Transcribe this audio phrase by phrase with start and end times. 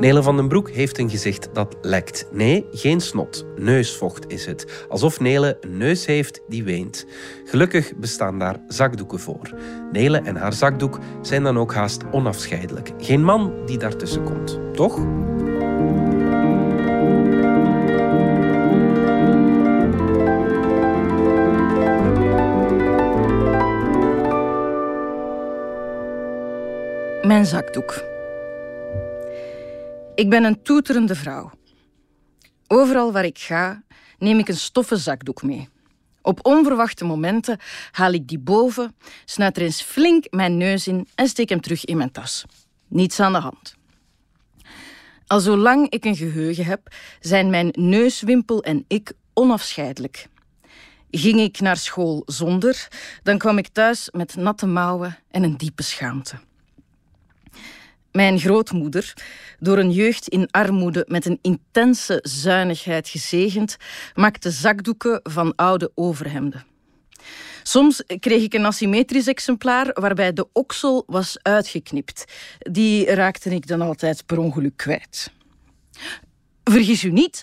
[0.00, 2.26] Nele van den Broek heeft een gezicht dat lekt.
[2.32, 3.44] Nee, geen snot.
[3.56, 4.84] Neusvocht is het.
[4.88, 7.06] Alsof Nele een neus heeft die weent.
[7.44, 9.54] Gelukkig bestaan daar zakdoeken voor.
[9.92, 12.92] Nele en haar zakdoek zijn dan ook haast onafscheidelijk.
[12.98, 14.98] Geen man die daartussen komt, toch?
[27.22, 28.09] Mijn zakdoek.
[30.20, 31.50] Ik ben een toeterende vrouw.
[32.66, 33.82] Overal waar ik ga,
[34.18, 35.68] neem ik een stoffen zakdoek mee.
[36.22, 37.58] Op onverwachte momenten
[37.90, 38.94] haal ik die boven,
[39.24, 42.44] snuit er eens flink mijn neus in en steek hem terug in mijn tas.
[42.88, 43.74] Niets aan de hand.
[45.26, 50.26] Al zolang ik een geheugen heb, zijn mijn neuswimpel en ik onafscheidelijk.
[51.10, 52.88] Ging ik naar school zonder,
[53.22, 56.48] dan kwam ik thuis met natte mouwen en een diepe schaamte.
[58.12, 59.14] Mijn grootmoeder,
[59.58, 63.76] door een jeugd in armoede met een intense zuinigheid gezegend,
[64.14, 66.64] maakte zakdoeken van oude overhemden.
[67.62, 72.24] Soms kreeg ik een asymmetrisch exemplaar waarbij de oksel was uitgeknipt.
[72.58, 75.32] Die raakte ik dan altijd per ongeluk kwijt.
[76.64, 77.42] Vergis u niet,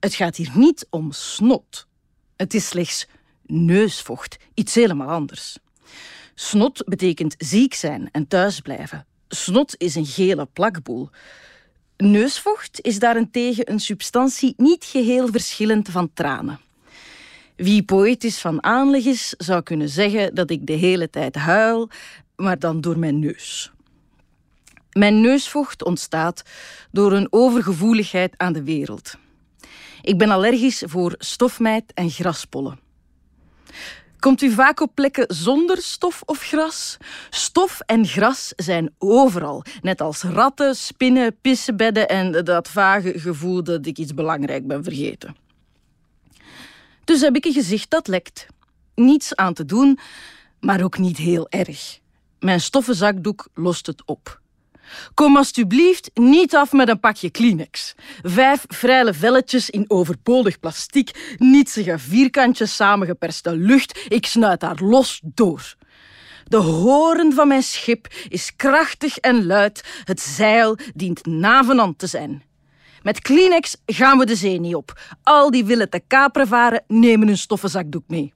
[0.00, 1.86] het gaat hier niet om snot.
[2.36, 3.06] Het is slechts
[3.46, 5.58] neusvocht, iets helemaal anders.
[6.34, 9.06] Snot betekent ziek zijn en thuisblijven.
[9.28, 11.10] Snot is een gele plakboel.
[11.96, 16.60] Neusvocht is daarentegen een substantie niet geheel verschillend van tranen.
[17.56, 21.88] Wie poëtisch van aanleg is, zou kunnen zeggen dat ik de hele tijd huil,
[22.36, 23.72] maar dan door mijn neus.
[24.92, 26.42] Mijn neusvocht ontstaat
[26.90, 29.14] door een overgevoeligheid aan de wereld.
[30.02, 32.78] Ik ben allergisch voor stofmijt en graspollen.
[34.18, 36.96] Komt u vaak op plekken zonder stof of gras?
[37.30, 43.86] Stof en gras zijn overal, net als ratten, spinnen, pissebedden en dat vage gevoel dat
[43.86, 45.36] ik iets belangrijk ben vergeten.
[47.04, 48.46] Dus heb ik een gezicht dat lekt.
[48.94, 49.98] Niets aan te doen,
[50.60, 51.98] maar ook niet heel erg.
[52.38, 54.40] Mijn stoffen zakdoek lost het op.
[55.14, 57.94] Kom alstublieft niet af met een pakje Kleenex.
[58.22, 64.04] Vijf vrije velletjes in overbodig plastic, nietsige vierkantjes samengeperste lucht.
[64.08, 65.74] Ik snuit daar los door.
[66.44, 69.84] De horen van mijn schip is krachtig en luid.
[70.04, 72.42] Het zeil dient navenant te zijn.
[73.02, 75.16] Met Kleenex gaan we de zee niet op.
[75.22, 78.32] Al die willen te kaperen varen nemen hun stoffen zakdoek mee.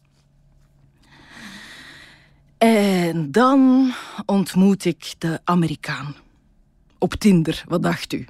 [2.59, 3.93] En dan
[4.27, 6.15] ontmoet ik de Amerikaan
[7.01, 7.65] op Tinder.
[7.69, 8.27] Wat dacht u?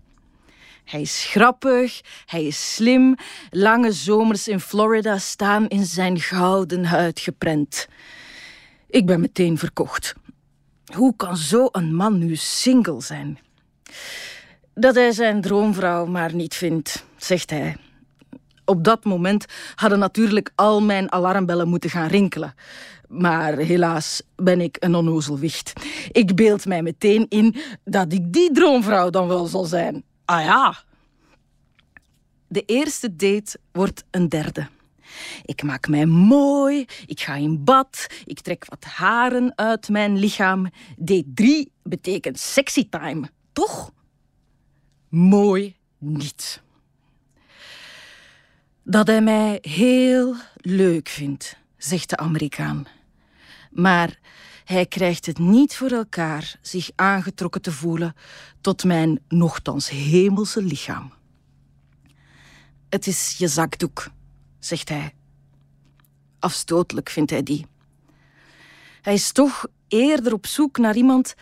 [0.85, 3.17] Hij is grappig, hij is slim.
[3.51, 7.89] Lange zomers in Florida staan in zijn gouden huid geprent.
[8.87, 10.15] Ik ben meteen verkocht.
[10.95, 13.39] Hoe kan zo'n man nu single zijn?
[14.75, 17.77] Dat hij zijn droomvrouw maar niet vindt, zegt hij.
[18.71, 19.45] Op dat moment
[19.75, 22.55] hadden natuurlijk al mijn alarmbellen moeten gaan rinkelen.
[23.09, 25.73] Maar helaas ben ik een onnozelwicht.
[26.13, 30.05] Ik beeld mij meteen in dat ik die droomvrouw dan wel zal zijn.
[30.25, 30.77] Ah ja.
[32.49, 34.67] De eerste date wordt een derde.
[35.45, 40.71] Ik maak mij mooi, ik ga in bad, ik trek wat haren uit mijn lichaam.
[40.97, 43.93] Date 3 betekent sexy time, toch?
[45.09, 46.63] Mooi niet.
[48.91, 52.87] Dat hij mij heel leuk vindt, zegt de Amerikaan.
[53.71, 54.19] Maar
[54.65, 58.15] hij krijgt het niet voor elkaar zich aangetrokken te voelen
[58.61, 61.13] tot mijn nochtans hemelse lichaam.
[62.89, 64.11] Het is je zakdoek,
[64.59, 65.15] zegt hij.
[66.39, 67.67] Afstotelijk vindt hij die.
[69.03, 71.35] Hij is toch eerder op zoek naar iemand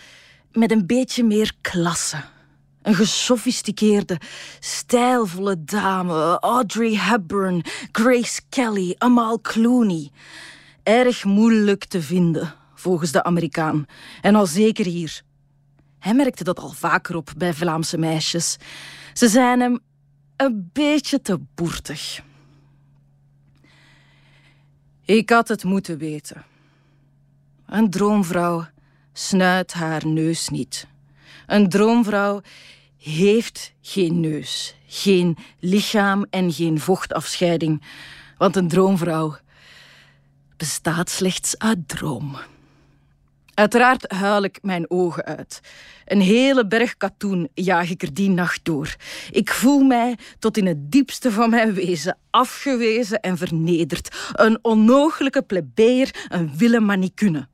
[0.53, 2.25] met een beetje meer klasse.
[2.83, 4.21] Een gesofisticeerde,
[4.61, 10.11] stijlvolle dame, Audrey Hepburn, Grace Kelly, Amal Clooney
[10.89, 13.87] erg moeilijk te vinden, volgens de Amerikaan.
[14.21, 15.23] En al zeker hier.
[15.99, 18.57] Hij merkte dat al vaker op bij Vlaamse meisjes.
[19.13, 19.79] Ze zijn hem
[20.37, 22.23] een beetje te boertig.
[25.05, 26.45] Ik had het moeten weten.
[27.67, 28.67] Een droomvrouw
[29.13, 30.87] snuit haar neus niet.
[31.47, 32.41] Een droomvrouw
[32.99, 37.83] heeft geen neus, geen lichaam en geen vochtafscheiding.
[38.37, 39.37] Want een droomvrouw
[40.57, 42.37] bestaat slechts uit droom.
[43.55, 45.61] Uiteraard huil ik mijn ogen uit.
[46.05, 48.97] Een hele berg katoen jaag ik er die nacht door.
[49.31, 54.17] Ik voel mij tot in het diepste van mijn wezen afgewezen en vernederd.
[54.33, 57.49] Een onnogelijke plebeer, een wille manicune.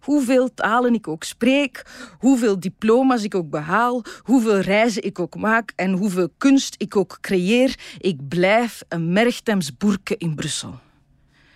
[0.00, 1.86] Hoeveel talen ik ook spreek,
[2.18, 7.18] hoeveel diploma's ik ook behaal, hoeveel reizen ik ook maak en hoeveel kunst ik ook
[7.20, 10.78] creëer, ik blijf een Merchtem's boerke in Brussel.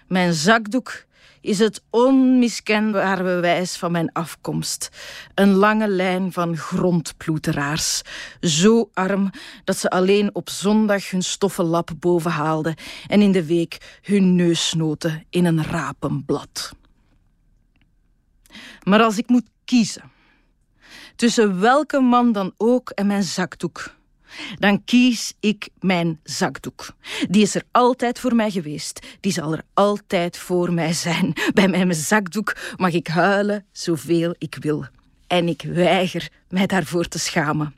[0.06, 1.06] Mijn zakdoek
[1.46, 4.90] is het onmiskenbare bewijs van mijn afkomst.
[5.34, 8.02] Een lange lijn van grondploeteraars.
[8.40, 9.30] Zo arm
[9.64, 12.74] dat ze alleen op zondag hun stoffen lap boven haalden
[13.06, 16.72] en in de week hun neus snoten in een rapenblad.
[18.82, 20.14] Maar als ik moet kiezen
[21.16, 23.94] tussen welke man dan ook en mijn zakdoek,
[24.58, 26.86] dan kies ik mijn zakdoek.
[27.28, 29.06] Die is er altijd voor mij geweest.
[29.20, 31.32] Die zal er altijd voor mij zijn.
[31.54, 34.84] Bij mijn zakdoek mag ik huilen zoveel ik wil.
[35.26, 37.74] En ik weiger mij daarvoor te schamen.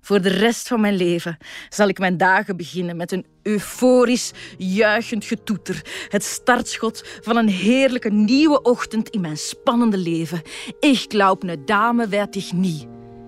[0.00, 1.36] Voor de rest van mijn leven
[1.68, 5.82] zal ik mijn dagen beginnen met een euforisch, juichend getoeter.
[6.08, 10.42] Het startschot van een heerlijke nieuwe ochtend in mijn spannende leven.
[10.80, 12.86] Ik glaub ne dame werd ik niet.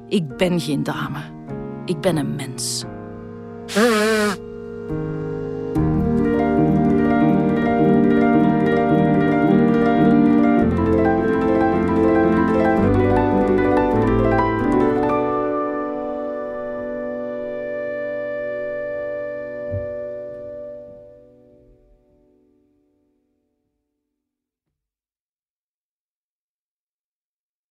[0.09, 1.21] Ik ben geen dame.
[1.85, 2.85] Ik ben een mens.